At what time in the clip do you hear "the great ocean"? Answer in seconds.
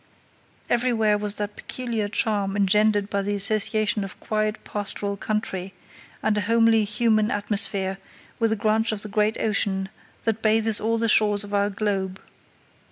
9.03-9.89